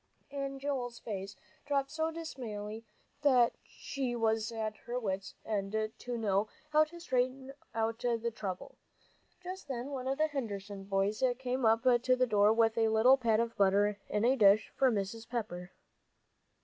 [0.31, 1.35] And Joel's face
[1.67, 2.83] dropped so dismally
[3.21, 8.79] that she was at her wits' end to know how to straighten out the trouble.
[9.43, 13.15] Just then one of the Henderson boys came up to the door with a little
[13.15, 15.29] pat of butter in a dish for Mrs.
[15.29, 15.69] Pepper.